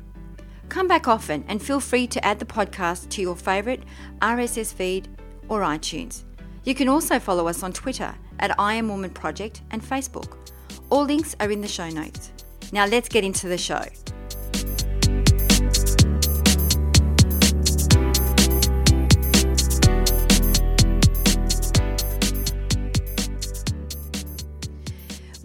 [0.70, 3.84] Come back often and feel free to add the podcast to your favourite
[4.22, 5.08] RSS feed
[5.50, 6.24] or iTunes.
[6.64, 10.38] You can also follow us on Twitter at I Am Woman Project and Facebook.
[10.90, 12.32] All links are in the show notes.
[12.72, 13.84] Now let's get into the show.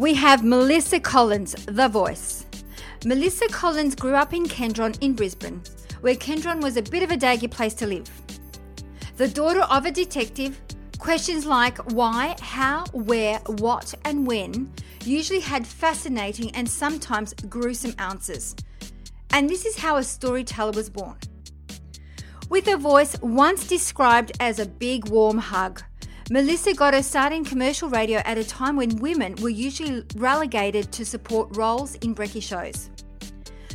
[0.06, 2.46] We have Melissa Collins, the voice.
[3.04, 5.60] Melissa Collins grew up in Kedron in Brisbane,
[6.00, 8.08] where Kedron was a bit of a daggy place to live.
[9.16, 10.60] The daughter of a detective,
[10.98, 14.72] questions like why, how, where, what, and when
[15.04, 18.54] usually had fascinating and sometimes gruesome answers.
[19.30, 21.16] And this is how a storyteller was born.
[22.48, 25.82] With a voice once described as a big warm hug,
[26.28, 30.90] Melissa got her start in commercial radio at a time when women were usually relegated
[30.90, 32.90] to support roles in brekkie shows.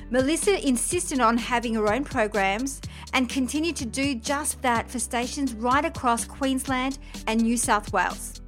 [0.10, 2.82] Melissa insisted on having her own programs
[3.14, 8.42] and continued to do just that for stations right across Queensland and New South Wales.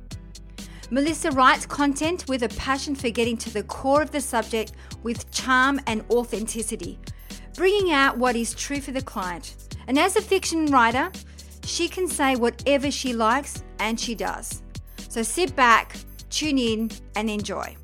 [0.90, 5.31] Melissa writes content with a passion for getting to the core of the subject with
[5.31, 7.00] charm and authenticity,
[7.56, 9.56] bringing out what is true for the client.
[9.88, 11.09] And as a fiction writer,
[11.66, 14.62] she can say whatever she likes, and she does.
[15.09, 15.96] So sit back,
[16.29, 17.75] tune in, and enjoy.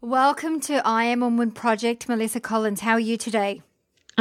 [0.00, 2.80] Welcome to I Am Woman Project, Melissa Collins.
[2.80, 3.62] How are you today?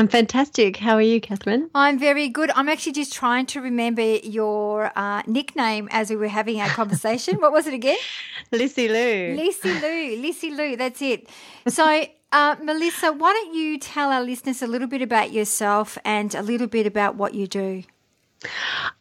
[0.02, 0.78] I'm fantastic.
[0.78, 1.70] How are you, Catherine?
[1.76, 2.50] I'm very good.
[2.56, 7.40] I'm actually just trying to remember your uh, nickname as we were having our conversation.
[7.40, 8.00] what was it again?
[8.52, 9.36] Lissy Lou.
[9.36, 10.20] Lissy Lou.
[10.20, 10.76] Lissy Lou.
[10.76, 11.30] That's it.
[11.68, 16.34] So, uh, Melissa, why don't you tell our listeners a little bit about yourself and
[16.34, 17.84] a little bit about what you do?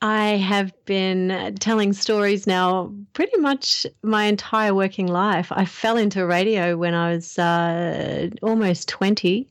[0.03, 5.51] I have been telling stories now pretty much my entire working life.
[5.51, 9.49] I fell into radio when I was uh, almost 20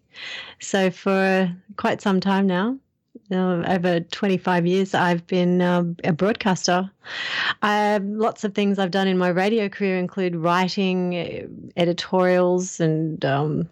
[0.60, 2.78] so for quite some time now,
[3.32, 6.90] uh, over 25 years, I've been um, a broadcaster.
[7.62, 11.48] lots of things I've done in my radio career include writing uh,
[11.78, 13.70] editorials and um,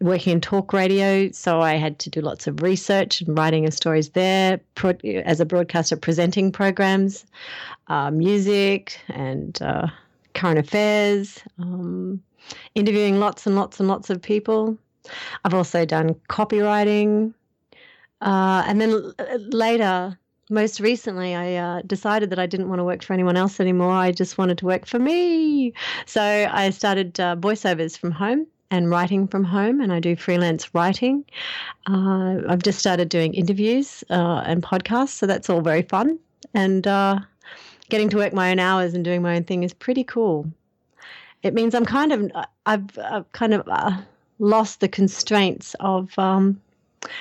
[0.00, 1.30] working in talk radio.
[1.32, 4.60] So I had to do lots of research and writing of stories there.
[4.74, 7.26] Pro- as a broadcaster, presenting programs,
[7.88, 9.88] uh, music, and uh,
[10.34, 12.22] current affairs, um,
[12.74, 14.78] interviewing lots and lots and lots of people.
[15.44, 17.34] I've also done copywriting.
[18.20, 19.12] Uh, and then
[19.50, 20.18] later,
[20.50, 23.92] most recently, I uh, decided that I didn't want to work for anyone else anymore.
[23.92, 25.72] I just wanted to work for me.
[26.06, 30.74] So I started uh, voiceovers from home and writing from home, and I do freelance
[30.74, 31.24] writing.
[31.88, 36.18] Uh, I've just started doing interviews uh, and podcasts, so that's all very fun.
[36.54, 37.18] And uh,
[37.88, 40.50] getting to work my own hours and doing my own thing is pretty cool.
[41.42, 42.30] It means I'm kind of,
[42.66, 43.66] I've, I've kind of
[44.38, 46.60] lost the constraints of um,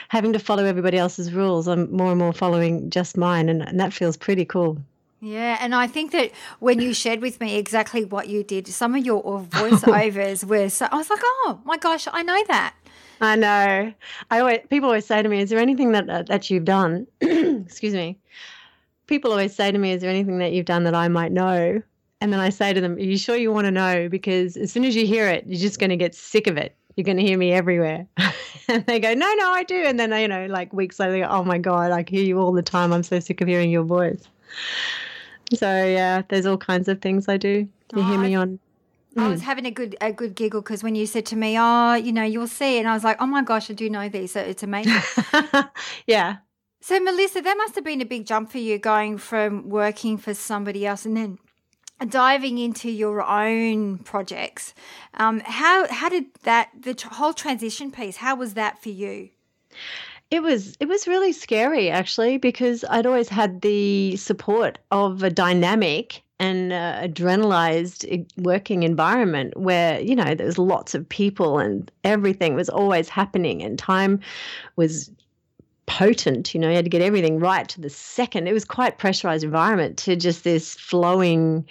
[0.10, 1.68] having to follow everybody else's rules.
[1.68, 4.78] I'm more and more following just mine, and, and that feels pretty cool.
[5.24, 8.96] Yeah, and I think that when you shared with me exactly what you did, some
[8.96, 10.88] of your voiceovers were so.
[10.92, 12.74] I was like, oh my gosh, I know that.
[13.22, 13.94] I know.
[14.32, 17.06] I always people always say to me, "Is there anything that uh, that you've done?"
[17.22, 18.18] Excuse me.
[19.06, 21.84] People always say to me, "Is there anything that you've done that I might know?"
[22.20, 24.10] And then I say to them, "Are you sure you want to know?
[24.10, 26.76] Because as soon as you hear it, you're just going to get sick of it."
[26.96, 28.08] You're going to hear me everywhere.
[28.68, 29.84] and they go, no, no, I do.
[29.86, 32.52] And then, you know, like weeks later, go, oh my God, I hear you all
[32.52, 32.94] the time.
[32.94, 34.28] I'm so sick of hearing your voice.
[35.54, 37.68] So, yeah, there's all kinds of things I do.
[37.94, 38.60] You oh, hear me on.
[39.18, 39.44] I was mm.
[39.44, 42.24] having a good a good giggle because when you said to me, "Oh, you know,
[42.24, 44.32] you'll see," and I was like, "Oh my gosh, I do know these.
[44.32, 45.02] So it's amazing."
[46.08, 46.38] yeah.
[46.80, 50.34] So Melissa, that must have been a big jump for you going from working for
[50.34, 51.38] somebody else and then
[52.06, 54.74] diving into your own projects.
[55.16, 58.18] Um, how how did that the whole transition piece?
[58.18, 59.30] How was that for you?
[60.30, 65.30] It was it was really scary actually because I'd always had the support of a
[65.30, 72.56] dynamic and uh, adrenalized working environment where you know there's lots of people and everything
[72.56, 74.20] was always happening and time
[74.76, 75.12] was
[75.92, 78.98] potent you know you had to get everything right to the second it was quite
[78.98, 81.66] pressurized environment to just this flowing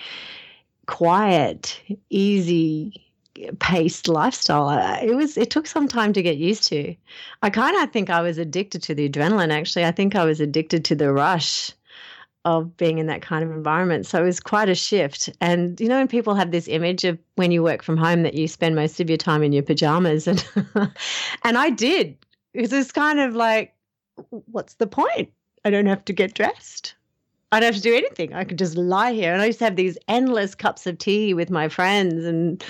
[0.87, 1.81] quiet
[2.11, 3.11] easy
[3.59, 4.69] paced lifestyle.
[5.03, 6.95] It was it took some time to get used to.
[7.43, 9.85] I kind of think I was addicted to the adrenaline actually.
[9.85, 11.71] I think I was addicted to the rush
[12.45, 14.07] of being in that kind of environment.
[14.07, 15.29] So it was quite a shift.
[15.41, 18.35] And you know, when people have this image of when you work from home that
[18.35, 20.45] you spend most of your time in your pajamas and
[21.45, 22.17] and I did.
[22.53, 23.75] It was kind of like
[24.51, 25.31] what's the point?
[25.65, 26.95] I don't have to get dressed.
[27.53, 28.33] I don't have to do anything.
[28.33, 29.33] I could just lie here.
[29.33, 32.63] And I used to have these endless cups of tea with my friends and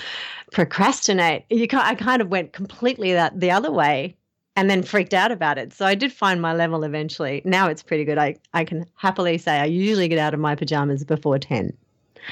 [0.51, 1.45] procrastinate.
[1.49, 4.15] You I kind of went completely that the other way
[4.55, 5.71] and then freaked out about it.
[5.71, 7.41] So I did find my level eventually.
[7.45, 8.17] Now it's pretty good.
[8.17, 11.71] I, I can happily say I usually get out of my pajamas before 10.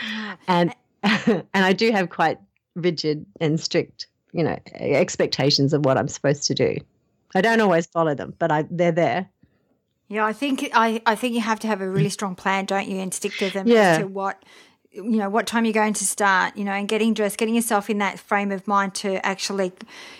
[0.01, 0.37] Ah.
[0.47, 0.73] And
[1.03, 2.39] and I do have quite
[2.75, 6.77] rigid and strict, you know, expectations of what I'm supposed to do.
[7.35, 9.29] I don't always follow them, but I they're there.
[10.07, 12.87] Yeah, I think I, I think you have to have a really strong plan, don't
[12.87, 13.91] you, and stick to them yeah.
[13.91, 14.43] as to what
[14.91, 17.89] you know what time you're going to start you know and getting dressed getting yourself
[17.89, 19.71] in that frame of mind to actually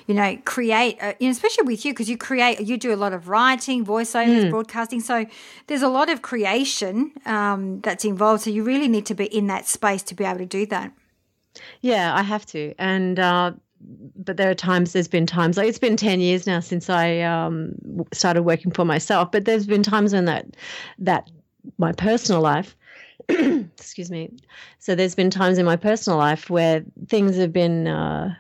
[0.06, 2.95] you know create a, you know especially with you because you create you do a
[2.95, 4.50] lot of writing voiceovers mm.
[4.51, 5.25] broadcasting so
[5.67, 9.47] there's a lot of creation um, that's involved so you really need to be in
[9.47, 10.94] that space to be able to do that
[11.81, 15.79] yeah i have to and uh, but there are times there's been times like it's
[15.79, 17.73] been 10 years now since i um,
[18.13, 20.45] started working for myself but there's been times when that
[20.97, 21.29] that
[21.77, 22.75] my personal life
[23.29, 24.31] excuse me
[24.79, 28.33] so there's been times in my personal life where things have been uh,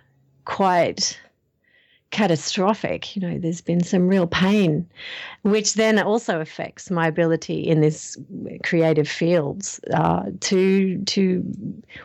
[0.45, 1.19] quite
[2.11, 4.87] catastrophic you know there's been some real pain
[5.43, 8.17] which then also affects my ability in this
[8.63, 11.43] creative fields uh, to to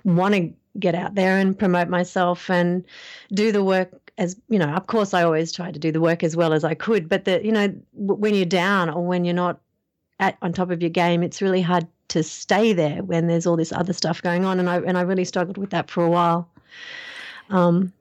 [0.04, 2.84] want to get out there and promote myself and
[3.32, 6.22] do the work as you know of course i always try to do the work
[6.22, 9.34] as well as i could but the you know when you're down or when you're
[9.34, 9.60] not
[10.20, 13.56] at on top of your game it's really hard to stay there when there's all
[13.56, 16.10] this other stuff going on and i and i really struggled with that for a
[16.10, 16.48] while.
[17.50, 17.92] Um,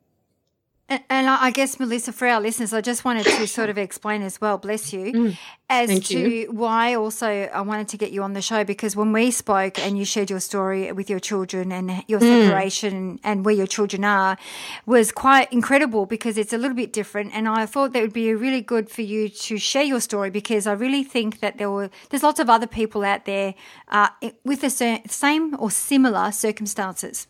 [1.09, 4.39] and, I guess, Melissa, for our listeners, I just wanted to sort of explain as
[4.39, 5.37] well, bless you, mm,
[5.69, 6.51] as to you.
[6.51, 9.97] why also I wanted to get you on the show because when we spoke and
[9.97, 12.45] you shared your story with your children and your mm.
[12.45, 14.37] separation and where your children are
[14.85, 17.33] was quite incredible because it's a little bit different.
[17.33, 20.67] And I thought that would be really good for you to share your story because
[20.67, 23.55] I really think that there were, there's lots of other people out there
[23.89, 24.09] uh,
[24.43, 27.27] with the same or similar circumstances.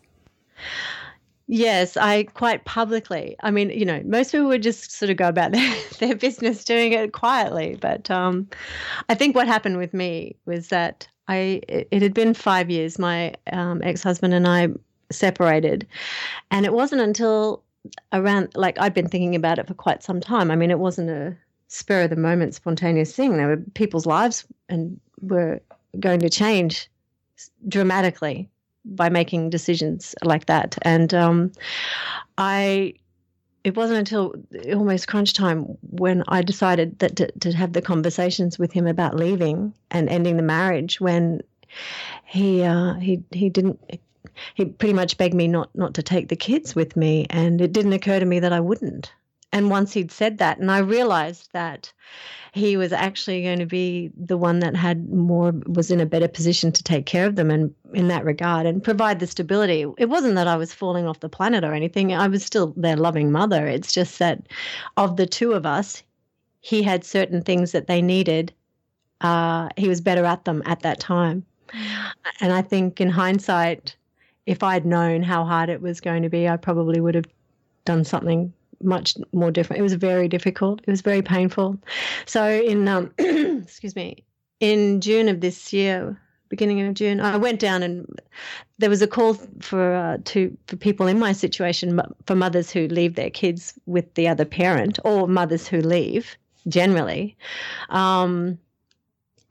[1.48, 3.36] Yes, I quite publicly.
[3.42, 6.64] I mean, you know, most people would just sort of go about their, their business
[6.64, 7.78] doing it quietly.
[7.80, 8.48] But um,
[9.10, 12.98] I think what happened with me was that I it, had been five years.
[12.98, 14.70] My um, ex husband and I
[15.12, 15.88] separated,
[16.52, 17.64] and it wasn't until
[18.14, 20.50] around like I'd been thinking about it for quite some time.
[20.50, 21.36] I mean, it wasn't a
[21.68, 23.38] spur of the moment, spontaneous thing.
[23.38, 25.60] There were people's lives and were
[26.00, 26.90] going to change
[27.68, 28.50] dramatically
[28.86, 30.78] by making decisions like that.
[30.82, 31.52] And um,
[32.38, 32.94] I,
[33.64, 34.34] it wasn't until
[34.74, 39.16] almost crunch time when I decided that to, to have the conversations with him about
[39.16, 41.42] leaving and ending the marriage when
[42.26, 43.80] he uh, he he didn't
[44.54, 47.72] he pretty much begged me not not to take the kids with me and it
[47.72, 49.12] didn't occur to me that I wouldn't
[49.54, 51.94] and once he'd said that, and I realized that
[52.54, 56.28] he was actually going to be the one that had more, was in a better
[56.28, 59.86] position to take care of them and in that regard and provide the stability.
[60.00, 62.14] It wasn't that I was falling off the planet or anything.
[62.14, 63.68] I was still their loving mother.
[63.68, 64.42] It's just that
[64.98, 66.02] of the two of us,
[66.62, 68.52] he had certain things that they needed.
[69.22, 71.46] Uh, he was better at them at that time.
[72.42, 73.96] And I think in hindsight,
[74.48, 77.28] if I'd known how hard it was going to be, I probably would have
[77.86, 78.52] done something
[78.82, 79.80] much more different.
[79.80, 80.82] It was very difficult.
[80.82, 81.78] It was very painful.
[82.26, 84.24] So in um, excuse me,
[84.60, 88.08] in June of this year, beginning of June, I went down and
[88.78, 92.88] there was a call for uh, to for people in my situation for mothers who
[92.88, 96.38] leave their kids with the other parent or mothers who leave
[96.68, 97.36] generally.
[97.90, 98.60] Um,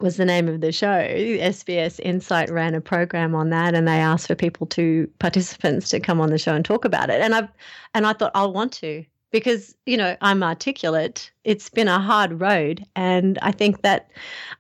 [0.03, 0.87] was the name of the show.
[0.87, 6.01] SBS Insight ran a program on that, and they asked for people to participants to
[6.01, 7.21] come on the show and talk about it.
[7.21, 7.49] And I,
[7.95, 11.31] and I thought I'll want to because you know I'm articulate.
[11.45, 14.09] It's been a hard road, and I think that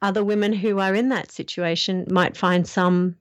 [0.00, 3.14] other women who are in that situation might find some,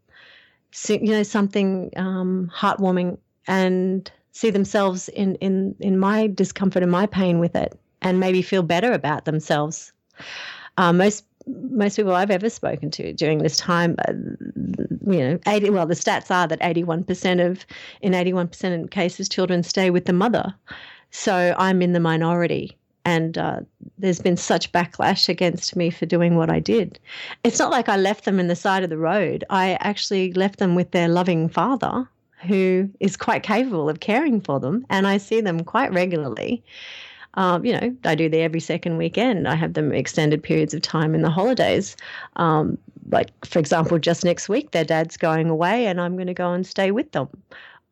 [0.87, 3.17] you know, something um, heartwarming
[3.47, 8.41] and see themselves in in in my discomfort and my pain with it, and maybe
[8.41, 9.91] feel better about themselves.
[10.77, 14.13] Uh, most most people I've ever spoken to during this time, uh,
[15.11, 17.65] you know, 80, well, the stats are that 81% of,
[18.01, 20.53] in 81% of cases, children stay with the mother.
[21.11, 22.77] So I'm in the minority.
[23.03, 23.61] And uh,
[23.97, 26.99] there's been such backlash against me for doing what I did.
[27.43, 29.43] It's not like I left them in the side of the road.
[29.49, 32.07] I actually left them with their loving father
[32.47, 34.85] who is quite capable of caring for them.
[34.89, 36.63] And I see them quite regularly.
[37.35, 39.47] Um, you know, I do the every second weekend.
[39.47, 41.95] I have them extended periods of time in the holidays.
[42.35, 42.77] Um,
[43.09, 46.51] like, for example, just next week, their dad's going away, and I'm going to go
[46.51, 47.29] and stay with them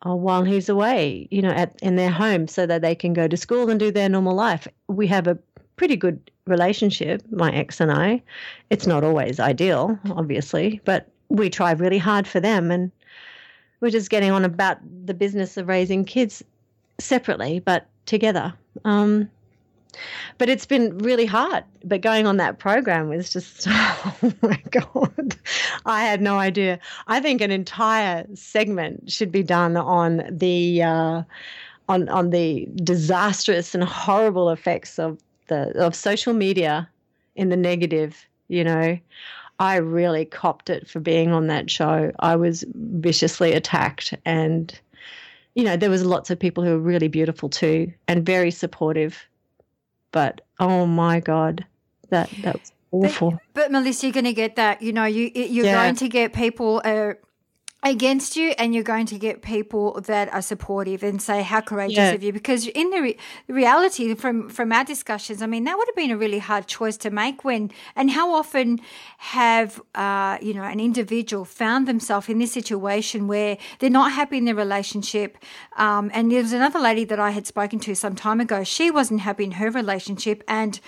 [0.03, 3.37] while he's away, you know, at, in their home so that they can go to
[3.37, 4.67] school and do their normal life.
[4.87, 5.37] We have a
[5.75, 8.21] pretty good relationship, my ex and I.
[8.69, 12.71] It's not always ideal, obviously, but we try really hard for them.
[12.71, 12.91] And
[13.81, 16.43] we're just getting on about the business of raising kids
[16.99, 18.53] separately, but together.
[18.85, 19.29] Um,
[20.37, 21.63] but it's been really hard.
[21.83, 25.37] But going on that program was just, oh my God,
[25.85, 26.79] I had no idea.
[27.07, 30.83] I think an entire segment should be done on the.
[30.83, 31.23] Uh,
[31.87, 35.17] on, on the disastrous and horrible effects of
[35.47, 36.87] the of social media
[37.35, 38.95] in the negative you know
[39.57, 44.79] i really copped it for being on that show i was viciously attacked and
[45.59, 49.27] you know, there was lots of people who were really beautiful too and very supportive.
[50.11, 51.65] But oh my God,
[52.09, 53.31] that that was awful.
[53.31, 54.81] But, but Melissa, you're going to get that.
[54.81, 55.83] You know, you you're yeah.
[55.83, 56.81] going to get people.
[56.83, 57.13] Uh,
[57.81, 61.97] against you and you're going to get people that are supportive and say how courageous
[61.97, 62.11] yeah.
[62.11, 63.17] of you because in the re-
[63.47, 66.97] reality from from our discussions i mean that would have been a really hard choice
[66.97, 68.81] to make when and how often
[69.19, 74.37] have uh, you know an individual found themselves in this situation where they're not happy
[74.37, 75.37] in their relationship
[75.77, 78.91] um, and there was another lady that i had spoken to some time ago she
[78.91, 80.81] wasn't happy in her relationship and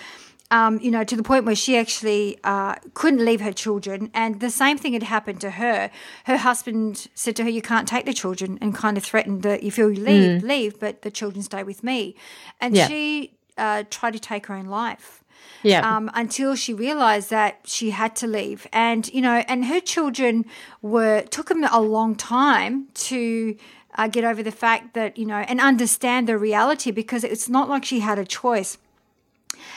[0.52, 4.12] um, you know, to the point where she actually uh, couldn't leave her children.
[4.14, 5.90] And the same thing had happened to her.
[6.26, 9.64] Her husband said to her, You can't take the children, and kind of threatened that
[9.64, 10.44] if you leave, mm.
[10.44, 12.16] leave, but the children stay with me.
[12.60, 12.88] And yeah.
[12.88, 15.24] she uh, tried to take her own life.
[15.64, 15.96] Yeah.
[15.96, 18.68] Um, until she realized that she had to leave.
[18.74, 20.46] And, you know, and her children
[20.82, 23.56] were, took them a long time to.
[23.96, 27.68] Uh, get over the fact that you know and understand the reality because it's not
[27.68, 28.78] like she had a choice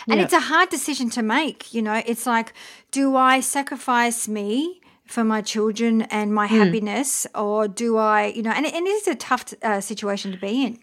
[0.09, 0.25] and yeah.
[0.25, 1.73] it's a hard decision to make.
[1.75, 2.53] You know, it's like,
[2.91, 4.81] do I sacrifice me?
[5.07, 6.51] for my children and my mm.
[6.51, 10.39] happiness or do i you know and, and it is a tough uh, situation to
[10.39, 10.79] be in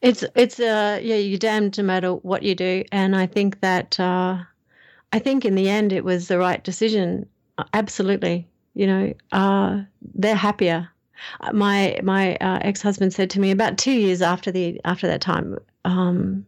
[0.00, 3.98] it's it's uh yeah you're damned no matter what you do and i think that
[3.98, 4.38] uh
[5.12, 7.28] i think in the end it was the right decision
[7.72, 9.80] absolutely you know uh
[10.14, 10.88] they're happier
[11.40, 15.20] uh, my my uh, ex-husband said to me about two years after the after that
[15.20, 16.44] time um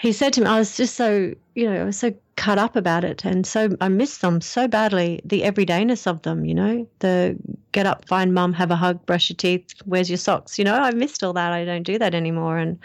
[0.00, 2.74] he said to me, I was just so, you know, I was so cut up
[2.74, 3.22] about it.
[3.24, 7.36] And so I missed them so badly, the everydayness of them, you know, the
[7.72, 10.58] get up, find mum, have a hug, brush your teeth, where's your socks?
[10.58, 11.52] You know, I missed all that.
[11.52, 12.56] I don't do that anymore.
[12.56, 12.78] And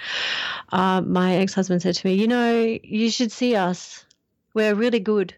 [0.74, 4.06] uh, my ex husband said to me, you know, you should see us.
[4.54, 5.34] We're really good.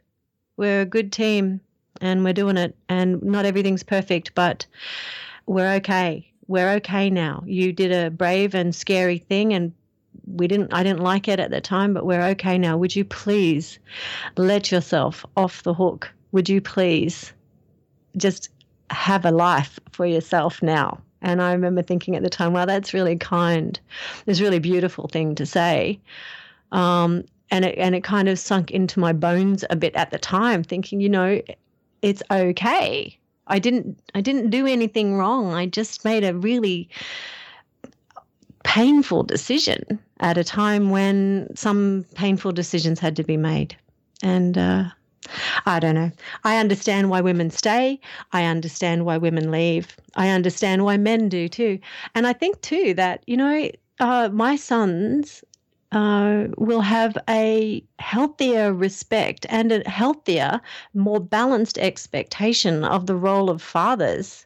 [0.57, 1.61] We're a good team
[2.01, 2.75] and we're doing it.
[2.89, 4.65] And not everything's perfect, but
[5.45, 6.31] we're okay.
[6.47, 7.43] We're okay now.
[7.45, 9.73] You did a brave and scary thing and
[10.35, 12.77] we didn't I didn't like it at the time, but we're okay now.
[12.77, 13.79] Would you please
[14.35, 16.11] let yourself off the hook?
[16.31, 17.33] Would you please
[18.17, 18.49] just
[18.89, 20.99] have a life for yourself now?
[21.21, 23.79] And I remember thinking at the time, wow, that's really kind.
[24.25, 25.99] It's a really beautiful thing to say.
[26.71, 30.19] Um, and it and it kind of sunk into my bones a bit at the
[30.19, 31.41] time, thinking, you know,
[32.01, 33.17] it's okay.
[33.47, 35.53] I didn't I didn't do anything wrong.
[35.53, 36.89] I just made a really
[38.67, 39.81] painful decision
[40.19, 43.77] at a time when some painful decisions had to be made.
[44.21, 44.83] And uh,
[45.65, 46.11] I don't know.
[46.43, 47.97] I understand why women stay.
[48.33, 49.95] I understand why women leave.
[50.17, 51.79] I understand why men do too.
[52.13, 53.71] And I think too that, you know,
[54.01, 55.45] uh, my sons
[55.93, 60.59] uh, will have a healthier respect and a healthier,
[60.93, 64.45] more balanced expectation of the role of fathers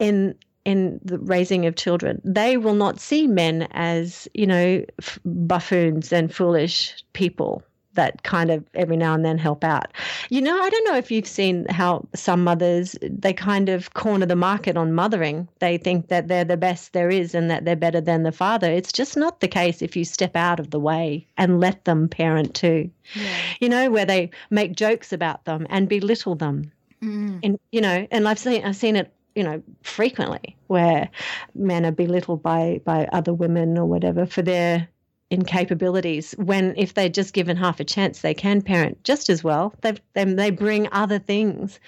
[0.00, 2.20] in in the raising of children.
[2.24, 7.62] They will not see men as, you know, f- buffoons and foolish people
[7.94, 9.92] that kind of every now and then help out.
[10.28, 14.26] You know, I don't know if you've seen how some mothers they kind of corner
[14.26, 15.48] the market on mothering.
[15.58, 18.70] They think that they're the best there is and that they're better than the father.
[18.70, 22.08] It's just not the case if you step out of the way and let them
[22.08, 22.90] parent too.
[23.14, 23.36] Yeah.
[23.60, 26.70] You know, where they make jokes about them and belittle them.
[27.02, 27.40] Mm.
[27.42, 31.08] And you know, and I've seen I've seen it you know, frequently where
[31.54, 34.88] men are belittled by by other women or whatever for their
[35.30, 39.44] in capabilities when if they're just given half a chance they can parent just as
[39.44, 39.72] well.
[39.82, 41.78] They they bring other things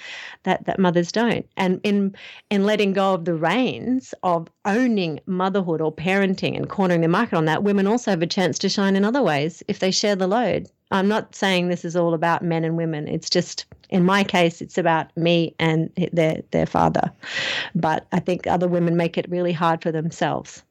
[0.45, 1.45] that that mothers don't.
[1.57, 2.15] And in
[2.51, 7.37] in letting go of the reins of owning motherhood or parenting and cornering the market
[7.37, 10.15] on that women also have a chance to shine in other ways if they share
[10.15, 13.09] the load i'm not saying this is all about men and women.
[13.09, 17.11] It's just in my case it's about me and their their father.
[17.75, 20.63] But i think other women make it really hard for themselves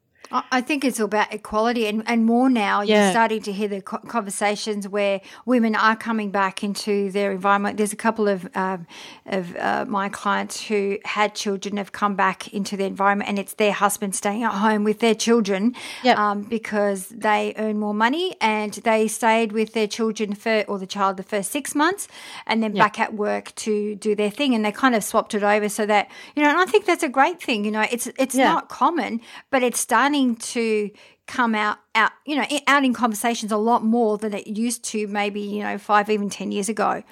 [0.50, 2.80] I think it's about equality, and, and more now.
[2.80, 3.04] Yeah.
[3.04, 7.76] You're starting to hear the conversations where women are coming back into their environment.
[7.76, 8.86] There's a couple of um,
[9.26, 13.54] of uh, my clients who had children have come back into their environment, and it's
[13.54, 16.16] their husband staying at home with their children yep.
[16.18, 20.86] um, because they earn more money, and they stayed with their children for or the
[20.86, 22.08] child the first six months,
[22.46, 22.84] and then yep.
[22.84, 25.84] back at work to do their thing, and they kind of swapped it over so
[25.86, 26.48] that you know.
[26.48, 27.64] And I think that's a great thing.
[27.64, 28.44] You know, it's it's yeah.
[28.44, 29.20] not common,
[29.50, 30.90] but it's starting to
[31.26, 35.06] come out out you know out in conversations a lot more than it used to
[35.06, 37.02] maybe you know five even ten years ago.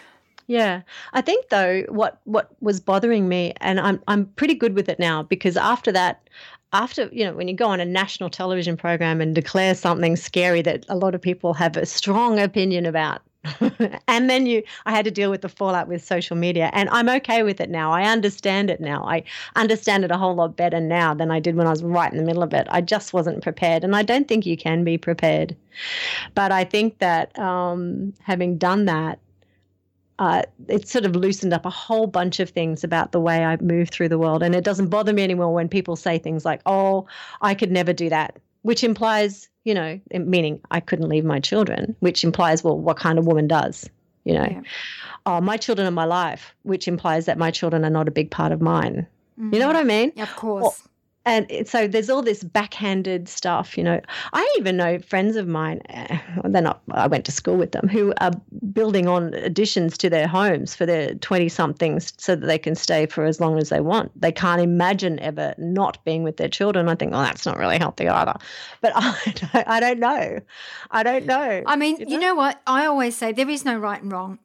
[0.46, 0.82] Yeah.
[1.12, 4.98] I think though what what was bothering me and i'm i'm pretty good with it
[4.98, 6.28] now because after that
[6.72, 10.60] after you know when you go on a national television program and declare something scary
[10.62, 13.22] that a lot of people have a strong opinion about
[14.06, 17.08] and then you i had to deal with the fallout with social media and i'm
[17.08, 17.90] okay with it now.
[17.90, 19.02] I understand it now.
[19.04, 19.24] I
[19.56, 22.18] understand it a whole lot better now than i did when i was right in
[22.18, 22.66] the middle of it.
[22.70, 25.56] I just wasn't prepared and i don't think you can be prepared.
[26.34, 29.18] But i think that um, having done that
[30.20, 33.56] uh, it sort of loosened up a whole bunch of things about the way I
[33.56, 34.42] move through the world.
[34.42, 37.06] And it doesn't bother me anymore when people say things like, oh,
[37.40, 41.94] I could never do that, which implies you know, meaning I couldn't leave my children,
[42.00, 43.88] which implies, well, what kind of woman does,
[44.24, 44.46] you know?
[44.50, 44.60] Yeah.
[45.26, 48.30] Oh, my children are my life, which implies that my children are not a big
[48.30, 49.06] part of mine.
[49.38, 49.54] Mm-hmm.
[49.54, 50.12] You know what I mean?
[50.18, 50.82] Of course
[51.24, 54.00] and so there's all this backhanded stuff you know.
[54.32, 57.88] I even know friends of mine eh, they're not i went to school with them
[57.88, 58.32] who are
[58.72, 63.06] building on additions to their homes for their 20 somethings so that they can stay
[63.06, 64.12] for as long as they want.
[64.20, 66.88] They can't imagine ever not being with their children.
[66.88, 68.34] I think well that's not really healthy either.
[68.80, 70.40] But i don't, I don't know.
[70.90, 71.62] I don't know.
[71.66, 72.12] I mean you know?
[72.12, 72.60] you know what?
[72.66, 74.38] I always say there is no right and wrong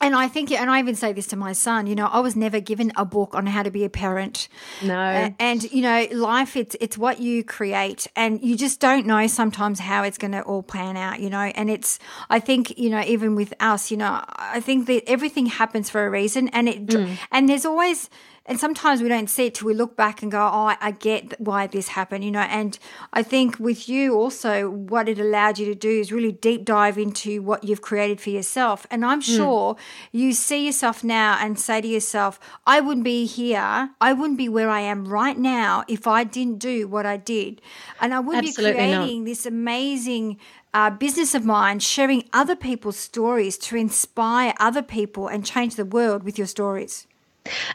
[0.00, 2.34] and I think, and I even say this to my son, you know, I was
[2.34, 4.48] never given a book on how to be a parent.
[4.82, 4.98] No.
[4.98, 9.26] Uh, and, you know, life, it's, it's what you create and you just don't know
[9.26, 11.98] sometimes how it's going to all plan out, you know, and it's,
[12.30, 16.06] I think, you know, even with us, you know, I think that everything happens for
[16.06, 17.18] a reason and it, mm.
[17.30, 18.08] and there's always,
[18.46, 21.38] and sometimes we don't see it till we look back and go, oh, I get
[21.40, 22.40] why this happened, you know.
[22.40, 22.78] And
[23.12, 26.96] I think with you also, what it allowed you to do is really deep dive
[26.96, 28.86] into what you've created for yourself.
[28.90, 29.36] And I'm hmm.
[29.36, 29.78] sure mm.
[30.12, 34.48] you see yourself now and say to yourself, I wouldn't be here, I wouldn't be
[34.48, 37.60] where I am right now if I didn't do what I did.
[38.00, 39.28] And I wouldn't Absolutely be creating not.
[39.28, 40.38] this amazing
[40.72, 45.84] uh, business of mine, sharing other people's stories to inspire other people and change the
[45.84, 47.06] world with your stories.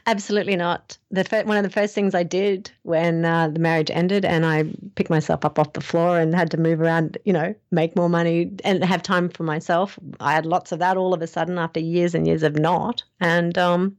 [0.05, 0.97] Absolutely not.
[1.11, 4.65] The one of the first things I did when uh, the marriage ended, and I
[4.95, 8.09] picked myself up off the floor and had to move around, you know, make more
[8.09, 9.97] money and have time for myself.
[10.19, 13.03] I had lots of that all of a sudden after years and years of not,
[13.19, 13.97] and um,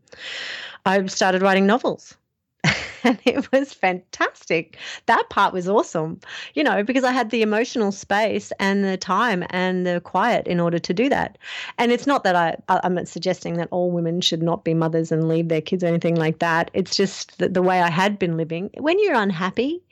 [0.84, 2.16] I started writing novels.
[3.06, 4.76] And it was fantastic.
[5.06, 6.20] That part was awesome,
[6.54, 10.60] you know, because I had the emotional space and the time and the quiet in
[10.60, 11.38] order to do that.
[11.78, 15.12] And it's not that I, I'm not suggesting that all women should not be mothers
[15.12, 16.70] and leave their kids or anything like that.
[16.74, 18.70] It's just the, the way I had been living.
[18.78, 19.82] When you're unhappy,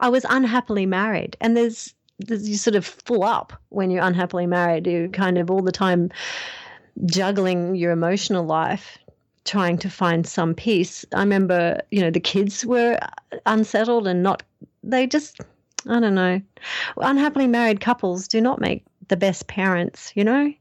[0.00, 1.94] I was unhappily married, and there's,
[2.28, 4.86] you sort of full up when you're unhappily married.
[4.86, 6.10] You kind of all the time
[7.06, 8.98] juggling your emotional life
[9.44, 11.04] trying to find some peace.
[11.14, 12.98] I remember, you know, the kids were
[13.46, 14.42] unsettled and not,
[14.82, 15.40] they just,
[15.86, 16.40] I don't know.
[16.96, 20.52] Unhappily married couples do not make the best parents, you know?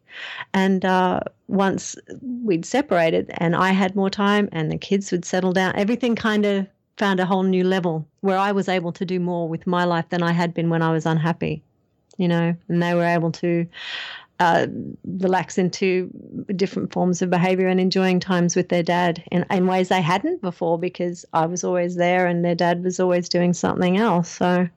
[0.53, 5.53] And uh, once we'd separated and I had more time and the kids would settle
[5.53, 6.67] down, everything kind of
[6.97, 10.09] found a whole new level where I was able to do more with my life
[10.09, 11.63] than I had been when I was unhappy,
[12.17, 12.55] you know?
[12.67, 13.65] And they were able to
[14.39, 14.67] uh,
[15.05, 16.09] relax into
[16.55, 20.41] different forms of behavior and enjoying times with their dad in, in ways they hadn't
[20.41, 24.29] before because I was always there and their dad was always doing something else.
[24.29, 24.67] So,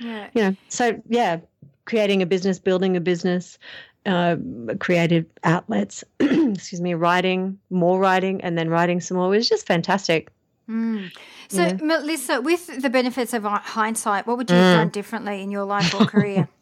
[0.00, 0.28] yeah.
[0.34, 1.38] you know, so yeah,
[1.86, 3.58] creating a business, building a business,
[4.06, 4.36] uh,
[4.78, 10.30] creative outlets, excuse me, writing, more writing, and then writing some more was just fantastic.
[10.68, 11.10] Mm.
[11.48, 11.78] So, yeah.
[11.82, 14.80] Melissa, with the benefits of hindsight, what would you have mm.
[14.80, 16.48] done differently in your life or career?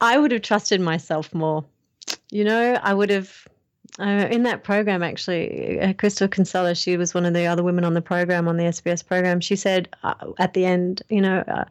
[0.00, 1.64] I would have trusted myself more.
[2.30, 3.48] You know, I would have.
[3.98, 7.82] Uh, in that program, actually, uh, Crystal Kinsella, she was one of the other women
[7.82, 9.40] on the program, on the SBS program.
[9.40, 11.64] She said uh, at the end, you know, uh,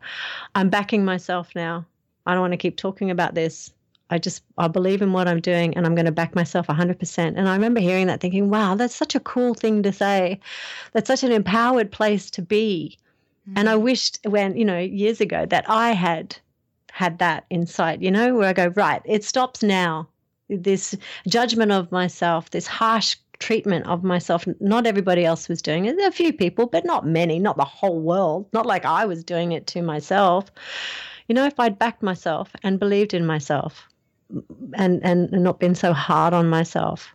[0.56, 1.86] I'm backing myself now.
[2.26, 3.72] I don't want to keep talking about this.
[4.10, 7.18] I just I believe in what I'm doing and I'm going to back myself 100%.
[7.18, 10.40] And I remember hearing that thinking, wow, that's such a cool thing to say.
[10.94, 12.98] That's such an empowered place to be.
[13.48, 13.58] Mm-hmm.
[13.58, 16.38] And I wished when, you know, years ago that I had
[16.96, 20.08] had that insight, you know, where I go, right, it stops now.
[20.48, 20.96] This
[21.28, 24.46] judgment of myself, this harsh treatment of myself.
[24.62, 26.00] Not everybody else was doing it.
[26.00, 28.48] A few people, but not many, not the whole world.
[28.54, 30.50] Not like I was doing it to myself.
[31.28, 33.90] You know, if I'd backed myself and believed in myself
[34.76, 37.14] and, and not been so hard on myself.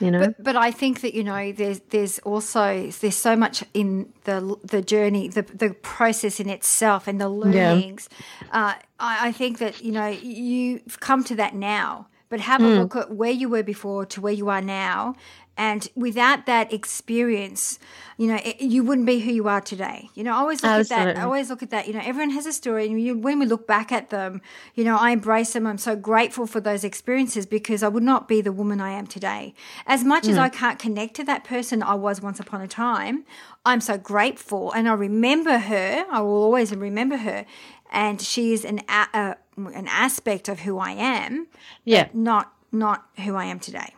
[0.00, 0.26] You know?
[0.26, 4.56] But, but I think that you know there's there's also there's so much in the
[4.62, 8.08] the journey the the process in itself and the learnings.
[8.42, 8.46] Yeah.
[8.52, 12.76] Uh, I, I think that you know you've come to that now but have mm.
[12.76, 15.14] a look at where you were before to where you are now.
[15.58, 17.80] And without that experience,
[18.16, 20.08] you know, it, you wouldn't be who you are today.
[20.14, 21.10] You know, I always look Absolutely.
[21.10, 21.20] at that.
[21.20, 21.88] I always look at that.
[21.88, 24.40] You know, everyone has a story, and you, when we look back at them,
[24.76, 25.66] you know, I embrace them.
[25.66, 29.08] I'm so grateful for those experiences because I would not be the woman I am
[29.08, 29.52] today.
[29.84, 30.30] As much mm.
[30.30, 33.24] as I can't connect to that person I was once upon a time,
[33.66, 36.06] I'm so grateful, and I remember her.
[36.08, 37.44] I will always remember her,
[37.90, 38.82] and she is an.
[38.88, 39.34] Uh,
[39.74, 41.48] an aspect of who I am,
[41.84, 43.92] yeah, not not who I am today.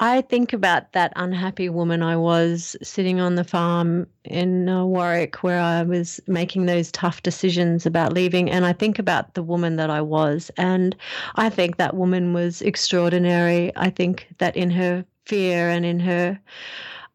[0.00, 5.42] I think about that unhappy woman I was sitting on the farm in uh, Warwick
[5.42, 8.50] where I was making those tough decisions about leaving.
[8.50, 10.50] And I think about the woman that I was.
[10.56, 10.96] And
[11.36, 13.72] I think that woman was extraordinary.
[13.76, 16.38] I think that in her fear and in her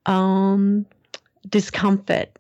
[0.06, 0.86] um,
[1.50, 2.38] discomfort,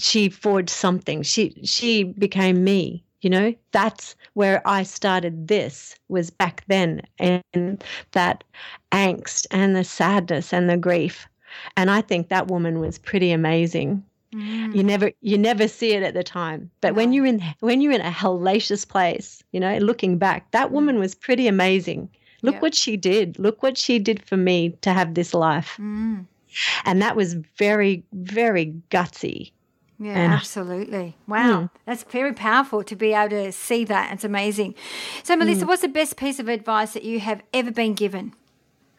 [0.00, 1.22] she forged something.
[1.22, 3.04] She she became me.
[3.22, 7.82] You know, that's where I started this was back then and
[8.12, 8.44] that
[8.90, 11.26] angst and the sadness and the grief.
[11.76, 14.04] And I think that woman was pretty amazing.
[14.34, 14.74] Mm.
[14.74, 16.70] You never you never see it at the time.
[16.80, 20.68] But when you're in when you're in a hellacious place, you know, looking back, that
[20.68, 20.72] mm.
[20.72, 22.08] woman was pretty amazing.
[22.42, 22.62] Look yep.
[22.62, 23.38] what she did.
[23.38, 25.76] Look what she did for me to have this life.
[25.78, 26.26] Mm.
[26.84, 29.52] And that was very, very gutsy.
[30.02, 31.16] Yeah, and, absolutely.
[31.28, 31.62] Wow.
[31.62, 31.70] Mm.
[31.86, 34.12] That's very powerful to be able to see that.
[34.12, 34.74] It's amazing.
[35.22, 35.68] So, Melissa, mm.
[35.68, 38.34] what's the best piece of advice that you have ever been given?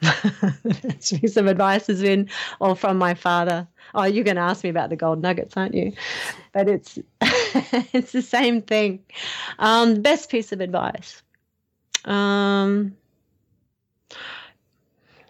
[0.02, 2.30] the best piece of advice has been
[2.62, 3.68] all from my father.
[3.94, 5.92] Oh, you're going to ask me about the gold nuggets, aren't you?
[6.54, 9.00] But it's it's the same thing.
[9.60, 11.22] Um, best piece of advice.
[12.06, 12.96] Um,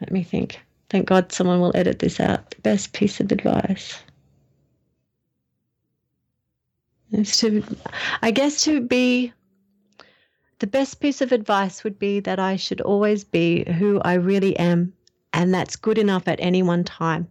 [0.01, 0.59] let me think.
[0.89, 2.51] Thank God someone will edit this out.
[2.51, 3.99] The Best piece of advice
[7.02, 7.63] is to,
[8.21, 9.31] I guess, to be
[10.59, 14.57] the best piece of advice would be that I should always be who I really
[14.57, 14.93] am,
[15.33, 17.27] and that's good enough at any one time.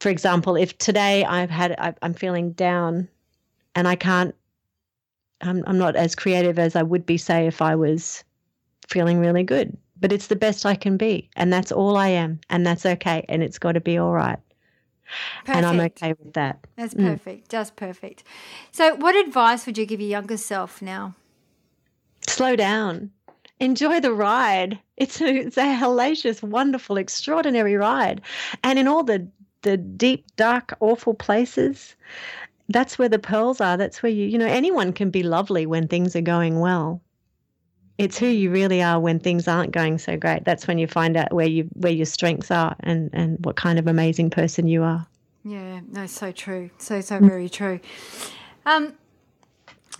[0.00, 3.08] For example, if today I've had I'm feeling down,
[3.74, 4.34] and I can't,
[5.40, 8.24] I'm, I'm not as creative as I would be, say, if I was
[8.88, 9.76] feeling really good.
[10.00, 13.24] But it's the best I can be, and that's all I am, and that's okay,
[13.28, 14.38] and it's got to be all right.
[15.44, 15.56] Perfect.
[15.56, 16.66] And I'm okay with that.
[16.76, 17.06] That's mm.
[17.06, 17.46] perfect.
[17.46, 17.50] Mm.
[17.50, 18.24] Just perfect.
[18.72, 21.14] So, what advice would you give your younger self now?
[22.26, 23.10] Slow down.
[23.58, 24.78] Enjoy the ride.
[24.96, 28.22] It's a, it's a hellacious, wonderful, extraordinary ride.
[28.64, 29.28] And in all the,
[29.62, 31.94] the deep, dark, awful places,
[32.68, 33.76] that's where the pearls are.
[33.76, 37.02] That's where you, you know, anyone can be lovely when things are going well
[38.00, 40.44] it's who you really are when things aren't going so great.
[40.44, 43.78] That's when you find out where you where your strengths are and and what kind
[43.78, 45.06] of amazing person you are.
[45.44, 47.80] Yeah, no, so true, so so very true.
[48.64, 48.94] Um,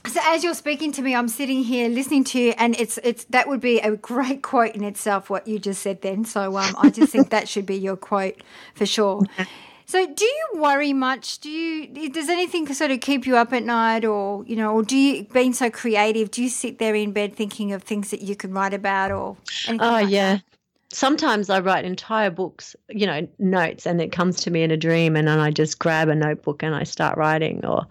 [0.06, 3.24] so as you're speaking to me, I'm sitting here listening to you, and it's it's
[3.24, 5.28] that would be a great quote in itself.
[5.28, 8.42] What you just said then, so um, I just think that should be your quote
[8.74, 9.24] for sure.
[9.90, 11.40] So, do you worry much?
[11.40, 14.84] Do you does anything sort of keep you up at night, or you know, or
[14.84, 16.30] do you being so creative?
[16.30, 19.36] Do you sit there in bed thinking of things that you can write about, or
[19.68, 20.34] oh like yeah.
[20.34, 20.44] That?
[20.92, 24.76] Sometimes I write entire books, you know, notes, and it comes to me in a
[24.76, 27.84] dream, and then I just grab a notebook and I start writing, or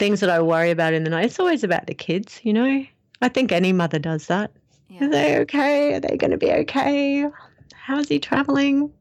[0.00, 1.26] things that I worry about in the night.
[1.26, 2.84] It's always about the kids, you know.
[3.22, 4.50] I think any mother does that.
[4.88, 5.04] Yeah.
[5.04, 5.94] Are they okay?
[5.94, 7.24] Are they going to be okay?
[7.72, 8.92] How's he traveling?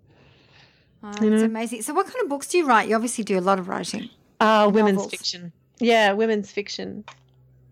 [1.04, 1.44] Oh, you know?
[1.44, 1.82] amazing.
[1.82, 2.90] So, what kind of books do you write?
[2.90, 4.10] You obviously do a lot of writing.
[4.40, 5.12] Uh, women's novels.
[5.12, 5.52] fiction.
[5.80, 7.04] Yeah, women's fiction.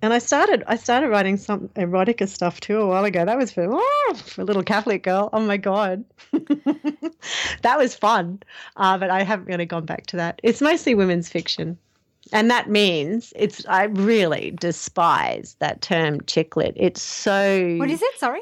[0.02, 3.26] And I started I started writing some erotica stuff too a while ago.
[3.26, 5.30] That was for, oh, for a little Catholic girl.
[5.34, 8.42] Oh my god, that was fun.
[8.76, 10.40] Uh, but I haven't really gone back to that.
[10.44, 11.80] It's mostly women's fiction,
[12.32, 13.66] and that means it's.
[13.66, 16.74] I really despise that term chick lit.
[16.76, 17.76] It's so.
[17.78, 18.20] What is it?
[18.20, 18.42] Sorry.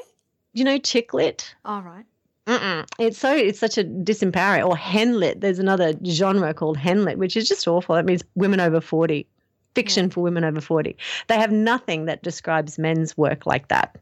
[0.52, 1.54] You know chick lit.
[1.64, 2.04] All right.
[2.46, 2.86] Mm-mm.
[2.98, 5.40] It's so it's such a disempowering or henlit.
[5.40, 7.94] There's another genre called henlit, which is just awful.
[7.96, 9.26] That means women over forty.
[9.74, 10.96] fiction for women over 40.
[11.26, 13.96] They have nothing that describes men's work like that,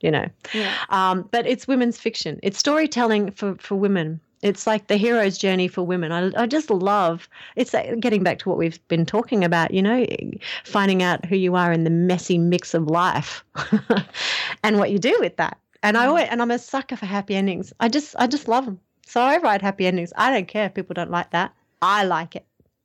[0.00, 0.26] you know.
[0.54, 0.72] Yeah.
[0.88, 2.40] Um, but it's women's fiction.
[2.42, 4.20] It's storytelling for, for women.
[4.40, 6.12] It's like the hero's journey for women.
[6.12, 9.82] I, I just love it's that- getting back to what we've been talking about, you
[9.82, 10.06] know,
[10.64, 13.44] finding out who you are in the messy mix of life
[14.62, 15.58] and what you do with that.
[15.82, 17.72] And I always, and I'm a sucker for happy endings.
[17.80, 18.80] I just I just love them.
[19.06, 20.12] So I write happy endings.
[20.16, 21.54] I don't care if people don't like that.
[21.80, 22.44] I like it,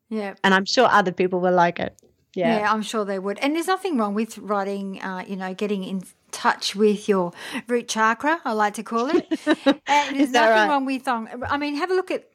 [0.10, 0.36] Yeah.
[0.44, 1.98] and I'm sure other people will like it.
[2.36, 2.60] Yeah.
[2.60, 2.72] Yeah.
[2.72, 3.38] I'm sure they would.
[3.40, 7.32] And there's nothing wrong with writing, uh, you know, getting in touch with your
[7.68, 9.28] root chakra, I like to call it.
[9.88, 10.68] and there's nothing right?
[10.68, 12.30] wrong with, um, I mean, have a look at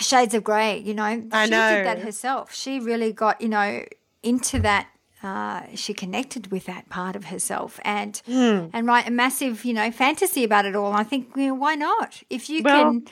[0.00, 1.04] Shades of Grey, you know.
[1.04, 1.74] I she know.
[1.76, 2.54] did that herself.
[2.54, 3.84] She really got, you know,
[4.22, 4.88] into that.
[5.26, 8.58] Uh, she connected with that part of herself and Hmm.
[8.74, 10.92] and write a massive, you know, fantasy about it all.
[10.92, 12.10] I think, you know, why not?
[12.30, 13.04] If you Well- can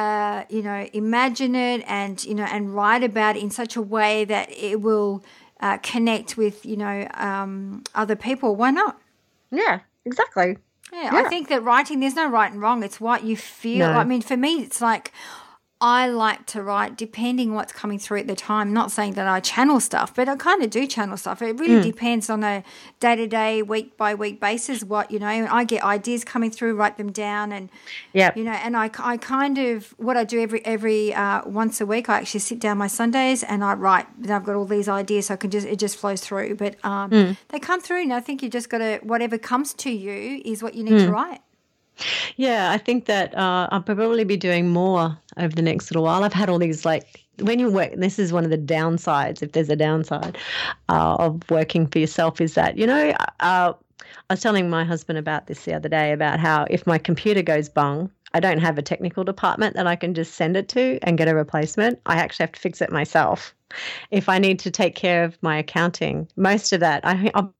[0.00, 3.82] uh, you know, imagine it and, you know, and write about it in such a
[3.82, 5.22] way that it will
[5.60, 8.56] uh, connect with, you know, um, other people.
[8.56, 8.98] Why not?
[9.50, 10.56] Yeah, exactly.
[10.92, 12.82] Yeah, I think that writing, there's no right and wrong.
[12.82, 13.86] It's what you feel.
[13.92, 13.98] No.
[14.02, 15.12] I mean, for me, it's like
[15.80, 18.72] I like to write depending what's coming through at the time.
[18.72, 21.42] Not saying that I channel stuff, but I kind of do channel stuff.
[21.42, 22.62] It really depends on a
[23.00, 24.82] day to day, week by week basis.
[24.84, 27.68] What you know, I get ideas coming through, write them down, and
[28.14, 28.32] Yeah.
[28.34, 31.86] you know, and I, I kind of what I do every every uh, once a
[31.86, 32.08] week.
[32.08, 34.06] I actually sit down my Sundays and I write.
[34.22, 36.54] And I've got all these ideas, so I can just it just flows through.
[36.54, 37.32] But um, Hmm.
[37.48, 40.62] they come through, and I think you just got to whatever comes to you is
[40.62, 41.06] what you need Hmm.
[41.06, 41.40] to write.
[42.36, 46.24] Yeah, I think that uh, I'll probably be doing more over the next little while.
[46.24, 47.94] I've had all these like when you work.
[47.96, 50.36] This is one of the downsides, if there's a downside
[50.88, 53.14] uh, of working for yourself, is that you know.
[53.40, 53.72] Uh,
[54.30, 57.42] I was telling my husband about this the other day about how if my computer
[57.42, 60.98] goes bung, I don't have a technical department that I can just send it to
[61.02, 62.00] and get a replacement.
[62.06, 63.54] I actually have to fix it myself.
[64.10, 67.30] If I need to take care of my accounting, most of that I.
[67.34, 67.52] I'm,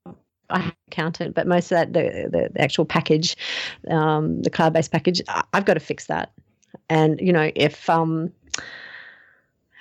[0.51, 3.37] I have an accountant, but most of that, the, the, actual package,
[3.89, 6.33] um, the cloud-based package, I- I've got to fix that.
[6.91, 8.33] And you know, if um,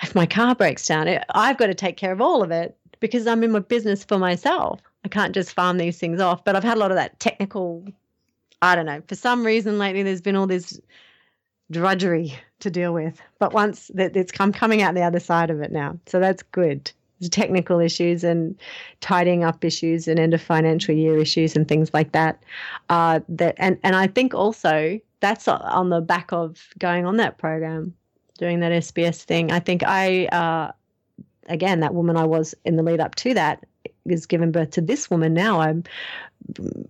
[0.02, 2.78] if my car breaks down, it, I've got to take care of all of it
[3.00, 4.82] because I'm in my business for myself.
[5.04, 6.44] I can't just farm these things off.
[6.46, 7.86] But I've had a lot of that technical.
[8.62, 9.02] I don't know.
[9.08, 10.80] For some reason lately, there's been all this
[11.72, 13.22] drudgery to deal with.
[13.40, 16.44] But once that it's come coming out the other side of it now, so that's
[16.44, 16.92] good.
[17.30, 18.56] Technical issues and
[19.02, 22.42] tidying up issues and end of financial year issues and things like that.
[22.90, 27.38] Uh, that and and I think also that's on the back of going on that
[27.38, 27.94] program,
[28.38, 29.52] doing that SBS thing.
[29.52, 30.72] I think I uh,
[31.48, 33.66] again that woman I was in the lead up to that
[34.06, 35.62] is given birth to this woman now.
[35.62, 35.84] I'm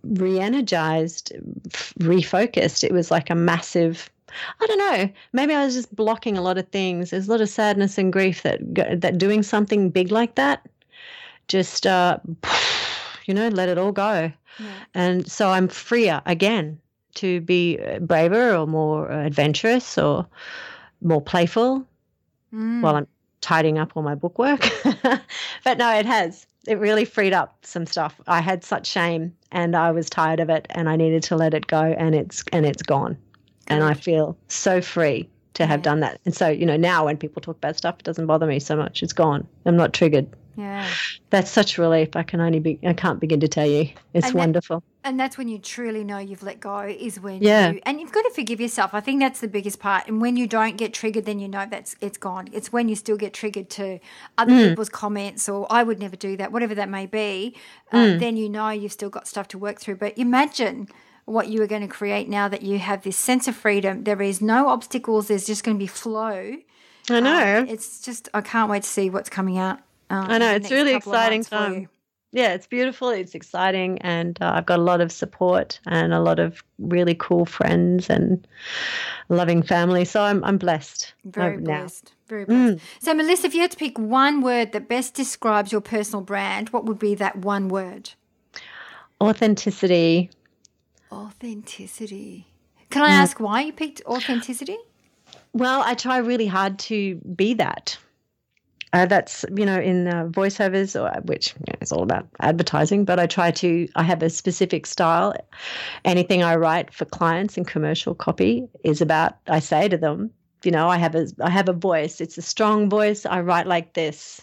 [0.04, 1.34] re-energized,
[2.00, 2.84] refocused.
[2.84, 4.10] It was like a massive.
[4.60, 5.10] I don't know.
[5.34, 7.12] Maybe I was just blocking a lot of things.
[7.12, 8.60] There's a lot of sadness and grief that
[9.02, 10.68] that doing something big like that,
[11.48, 12.18] just uh,
[13.26, 14.32] you know, let it all go.
[14.60, 14.66] Yeah.
[14.94, 16.80] And so I'm freer again
[17.16, 20.28] to be uh, braver or more adventurous or
[21.02, 21.86] more playful
[22.54, 22.82] Mm.
[22.82, 23.08] while I'm
[23.42, 24.70] tidying up all my bookwork.
[25.64, 26.46] but no, it has.
[26.68, 28.22] It really freed up some stuff.
[28.28, 31.56] I had such shame and I was tired of it and I needed to let
[31.56, 33.18] it go and it's and it's gone.
[33.68, 35.84] And I feel so free to have Yeah.
[35.84, 36.20] done that.
[36.26, 38.76] And so, you know, now when people talk about stuff, it doesn't bother me so
[38.76, 39.04] much.
[39.04, 39.48] It's gone.
[39.66, 40.28] I'm not triggered.
[40.56, 40.88] Yeah.
[41.32, 42.16] That's such relief.
[42.16, 43.90] I can only be I can't begin to tell you.
[44.14, 44.84] It's And that- wonderful.
[45.04, 47.72] And that's when you truly know you've let go, is when Yeah.
[47.72, 48.94] you, and you've got to forgive yourself.
[48.94, 50.08] I think that's the biggest part.
[50.08, 52.48] And when you don't get triggered, then you know that's it's gone.
[52.54, 54.00] It's when you still get triggered to
[54.38, 54.70] other Mm.
[54.70, 57.56] people's comments or I would never do that, whatever that may be.
[57.92, 58.20] Uh, Mm.
[58.20, 59.96] Then you know you've still got stuff to work through.
[59.96, 60.88] But imagine
[61.26, 64.04] what you are going to create now that you have this sense of freedom.
[64.04, 65.28] There is no obstacles.
[65.28, 66.58] There's just going to be flow.
[67.10, 67.60] I know.
[67.60, 69.80] Um, it's just I can't wait to see what's coming out.
[70.10, 71.90] Uh, I know, it's really exciting time.
[72.32, 73.10] yeah, it's beautiful.
[73.10, 77.16] It's exciting, and uh, I've got a lot of support and a lot of really
[77.16, 78.46] cool friends and
[79.30, 80.06] loving family.
[80.06, 81.80] So I'm I'm blessed Very now.
[81.80, 82.14] blessed.
[82.28, 82.80] Very blessed.
[83.00, 86.70] So, Melissa, if you had to pick one word that best describes your personal brand,
[86.70, 88.12] what would be that one word?
[89.22, 90.30] Authenticity.
[91.14, 92.48] Authenticity.
[92.90, 94.78] Can I ask why you picked authenticity?
[95.54, 97.98] Well, I try really hard to be that.
[98.94, 103.06] Uh, that's you know in uh, voiceovers, or which you know, is all about advertising.
[103.06, 103.88] But I try to.
[103.96, 105.34] I have a specific style.
[106.04, 109.38] Anything I write for clients in commercial copy is about.
[109.48, 110.32] I say to them,
[110.64, 112.22] you know, I have a I have a voice.
[112.22, 113.26] It's a strong voice.
[113.26, 114.42] I write like this.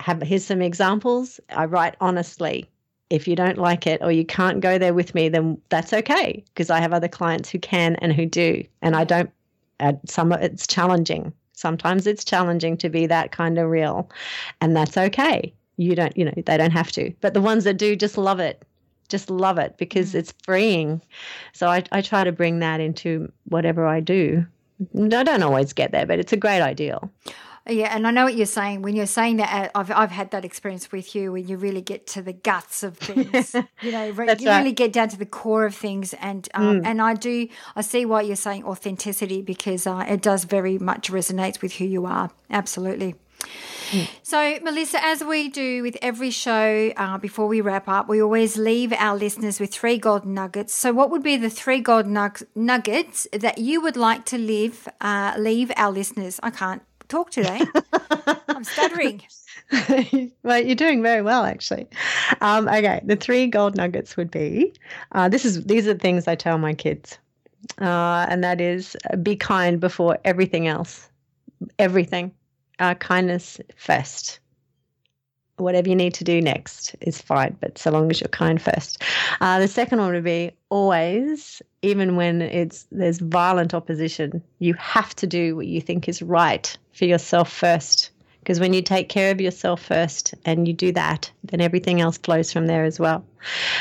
[0.00, 1.40] Have here's some examples.
[1.50, 2.71] I write honestly.
[3.12, 6.42] If you don't like it or you can't go there with me, then that's okay
[6.46, 9.30] because I have other clients who can and who do, and I don't
[9.78, 14.08] and some it's challenging sometimes it's challenging to be that kind of real
[14.60, 17.12] and that's okay You don't, you know, they don't have to.
[17.20, 18.62] But the ones that do just love it,
[19.08, 20.16] just love it because mm.
[20.16, 21.00] it's freeing.
[21.52, 24.46] So I, I try to bring that into whatever I do.
[24.96, 27.10] I don't always get there, but it's a great ideal.
[27.66, 28.82] Yeah, and I know what you're saying.
[28.82, 31.80] When you're saying that, uh, I've I've had that experience with you when you really
[31.80, 33.54] get to the guts of things.
[33.82, 34.40] you know, you right.
[34.40, 36.86] really get down to the core of things, and um, mm.
[36.86, 41.10] and I do I see why you're saying authenticity because uh, it does very much
[41.10, 42.30] resonates with who you are.
[42.50, 43.14] Absolutely.
[43.90, 44.08] Mm.
[44.22, 48.56] So, Melissa, as we do with every show, uh, before we wrap up, we always
[48.56, 50.72] leave our listeners with three golden nuggets.
[50.72, 52.14] So, what would be the three golden
[52.54, 56.40] nuggets that you would like to leave uh, leave our listeners?
[56.42, 57.60] I can't talk today.
[58.48, 59.22] I'm stuttering.
[60.42, 61.86] well, you're doing very well, actually.
[62.40, 64.72] Um, okay, the three gold nuggets would be
[65.12, 67.18] uh, this is these are things I tell my kids,
[67.80, 71.08] uh, and that is uh, be kind before everything else,
[71.78, 72.32] everything.
[72.78, 74.40] Uh, kindness first
[75.56, 79.02] whatever you need to do next is fine, but so long as you're kind first.
[79.40, 85.14] Uh, the second one would be always, even when it's there's violent opposition, you have
[85.16, 88.10] to do what you think is right for yourself first.
[88.40, 92.18] Because when you take care of yourself first and you do that, then everything else
[92.18, 93.24] flows from there as well.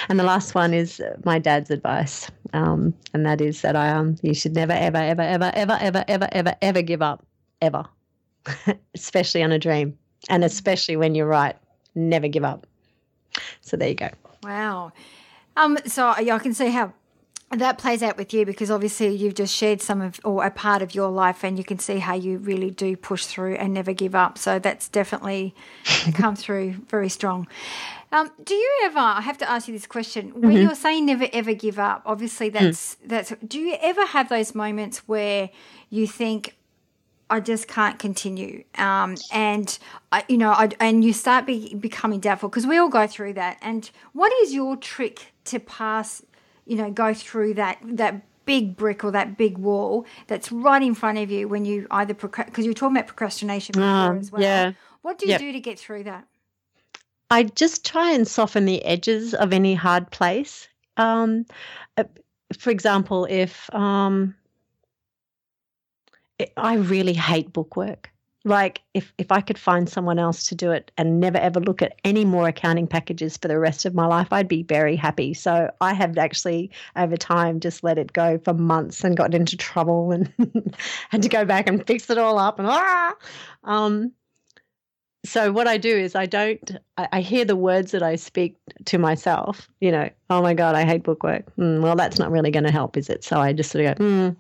[0.08, 4.18] And the last one is my dad's advice, um, and that is that I um,
[4.22, 7.26] you should never, ever, ever, ever, ever, ever, ever, ever, ever give up,
[7.60, 7.86] ever,
[8.94, 9.98] especially on a dream,
[10.30, 11.56] and especially when you're right
[11.96, 12.68] never give up.
[13.62, 14.10] So there you go.
[14.44, 14.92] Wow.
[15.58, 16.94] Um, so I can see how
[17.52, 20.82] that plays out with you because obviously you've just shared some of or a part
[20.82, 23.92] of your life and you can see how you really do push through and never
[23.92, 25.54] give up so that's definitely
[26.14, 27.46] come through very strong
[28.14, 30.62] um, do you ever i have to ask you this question when mm-hmm.
[30.62, 33.10] you're saying never ever give up obviously that's mm.
[33.10, 35.50] that's do you ever have those moments where
[35.90, 36.56] you think
[37.32, 38.66] I just can't continue.
[38.78, 39.80] Um, and
[40.12, 43.34] I, you know, I, and you start be, becoming doubtful because we all go through
[43.34, 43.58] that.
[43.62, 46.22] And what is your trick to pass?
[46.66, 50.94] You know, go through that that big brick or that big wall that's right in
[50.94, 54.42] front of you when you either because you're talking about procrastination before uh, as well.
[54.42, 54.74] Yeah.
[55.02, 55.40] What do you yep.
[55.40, 56.28] do to get through that?
[57.30, 60.68] I just try and soften the edges of any hard place.
[60.98, 61.46] Um,
[61.98, 62.04] uh,
[62.58, 64.36] for example, if um,
[66.58, 68.10] I really hate bookwork.
[68.44, 71.84] Like if if I could find someone else to do it and never ever look
[71.84, 75.36] at any more accounting packages for the rest of my life, I'd be very happy.
[75.36, 79.56] So I have actually over time just let it go for months and got into
[79.56, 80.34] trouble and
[81.10, 83.16] had to go back and fix it all up and ah.
[83.64, 84.12] Um,
[85.24, 86.78] so what I do is I don't.
[86.98, 89.70] I, I, hear the words that I speak to myself.
[89.80, 91.56] You know, oh my god, I hate bookwork.
[91.58, 93.24] Mm, well, that's not really going to help, is it?
[93.24, 94.36] So I just sort of go, mm,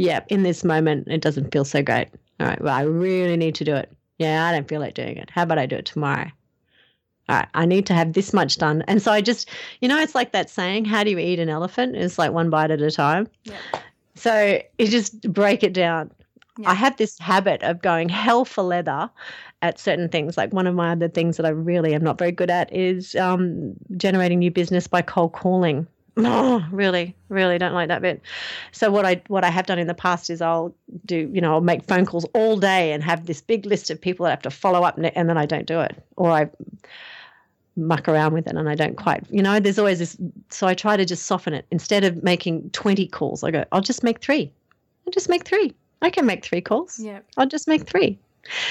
[0.00, 2.08] yeah, in this moment, it doesn't feel so great.
[2.38, 3.92] All right, well, I really need to do it.
[4.18, 5.30] Yeah, I don't feel like doing it.
[5.30, 6.30] How about I do it tomorrow?
[7.28, 8.82] All right, I need to have this much done.
[8.88, 9.48] And so I just,
[9.80, 11.96] you know, it's like that saying, how do you eat an elephant?
[11.96, 13.28] It's like one bite at a time.
[13.44, 13.56] Yeah.
[14.14, 16.10] So you just break it down.
[16.58, 16.70] Yeah.
[16.70, 19.10] I have this habit of going hell for leather
[19.62, 20.36] at certain things.
[20.36, 23.14] Like one of my other things that I really am not very good at is
[23.16, 25.86] um, generating new business by cold calling.
[26.16, 28.20] Oh, really, really don't like that bit.
[28.72, 30.74] So what I what I have done in the past is I'll
[31.06, 34.00] do, you know, I'll make phone calls all day and have this big list of
[34.00, 36.50] people that I have to follow up, and then I don't do it, or I
[37.76, 40.16] muck around with it and I don't quite, you know, there's always this.
[40.50, 41.66] So I try to just soften it.
[41.70, 44.52] Instead of making 20 calls, I go, I'll just make three.
[45.06, 45.74] I'll just make three.
[46.02, 46.98] I can make three calls.
[46.98, 47.20] Yeah.
[47.36, 48.18] I'll just make three.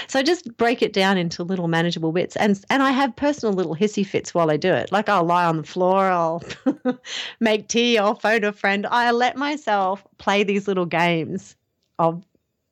[0.08, 2.36] So just break it down into little manageable bits.
[2.36, 4.92] And and I have personal little hissy fits while I do it.
[4.92, 6.44] Like I'll lie on the floor, I'll
[7.40, 8.88] make tea, I'll phone a friend.
[8.88, 11.56] I let myself play these little games
[11.98, 12.24] of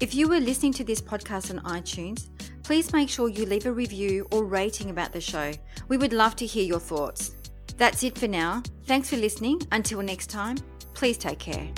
[0.00, 2.28] If you were listening to this podcast on iTunes,
[2.64, 5.52] please make sure you leave a review or rating about the show.
[5.86, 7.36] We would love to hear your thoughts.
[7.76, 8.62] That's it for now.
[8.86, 9.60] Thanks for listening.
[9.70, 10.56] Until next time,
[10.94, 11.68] please take care.